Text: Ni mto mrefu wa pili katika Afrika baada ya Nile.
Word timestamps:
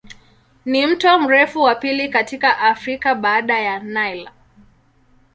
Ni 0.65 0.87
mto 0.87 1.19
mrefu 1.19 1.61
wa 1.61 1.75
pili 1.75 2.09
katika 2.09 2.59
Afrika 2.59 3.15
baada 3.15 3.59
ya 3.59 3.79
Nile. 3.79 4.29